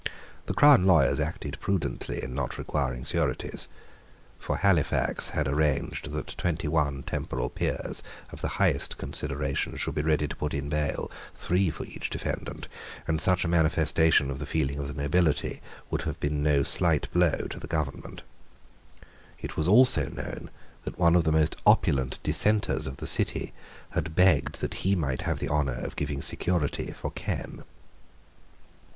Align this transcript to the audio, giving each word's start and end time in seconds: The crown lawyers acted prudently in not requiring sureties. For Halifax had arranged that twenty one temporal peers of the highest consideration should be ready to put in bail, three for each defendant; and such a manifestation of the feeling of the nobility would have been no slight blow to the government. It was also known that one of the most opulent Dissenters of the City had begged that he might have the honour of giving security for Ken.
The 0.47 0.55
crown 0.55 0.87
lawyers 0.87 1.19
acted 1.19 1.59
prudently 1.59 2.23
in 2.23 2.33
not 2.33 2.57
requiring 2.57 3.03
sureties. 3.03 3.67
For 4.39 4.57
Halifax 4.57 5.29
had 5.29 5.47
arranged 5.47 6.09
that 6.09 6.35
twenty 6.39 6.67
one 6.67 7.03
temporal 7.03 7.49
peers 7.51 8.01
of 8.31 8.41
the 8.41 8.47
highest 8.57 8.97
consideration 8.97 9.77
should 9.77 9.93
be 9.93 10.01
ready 10.01 10.27
to 10.27 10.35
put 10.35 10.55
in 10.55 10.69
bail, 10.69 11.11
three 11.35 11.69
for 11.69 11.83
each 11.85 12.09
defendant; 12.09 12.67
and 13.05 13.21
such 13.21 13.45
a 13.45 13.47
manifestation 13.47 14.31
of 14.31 14.39
the 14.39 14.47
feeling 14.47 14.79
of 14.79 14.87
the 14.87 14.99
nobility 14.99 15.61
would 15.91 16.01
have 16.01 16.19
been 16.19 16.41
no 16.41 16.63
slight 16.63 17.07
blow 17.13 17.33
to 17.47 17.59
the 17.59 17.67
government. 17.67 18.23
It 19.39 19.55
was 19.55 19.67
also 19.67 20.09
known 20.09 20.49
that 20.83 20.97
one 20.97 21.15
of 21.15 21.25
the 21.25 21.31
most 21.31 21.57
opulent 21.63 22.17
Dissenters 22.23 22.87
of 22.87 22.97
the 22.97 23.05
City 23.05 23.53
had 23.91 24.15
begged 24.15 24.61
that 24.61 24.81
he 24.81 24.95
might 24.95 25.21
have 25.21 25.37
the 25.37 25.49
honour 25.49 25.79
of 25.85 25.95
giving 25.95 26.23
security 26.23 26.89
for 26.91 27.11
Ken. 27.11 27.63